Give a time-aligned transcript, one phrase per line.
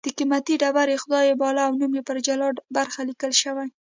[0.05, 3.67] د قېمتي ډبرې خدای یې باله او نوم یې په جلا برخه لیکل شوی